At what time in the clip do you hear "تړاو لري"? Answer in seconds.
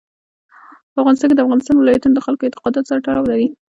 3.07-3.47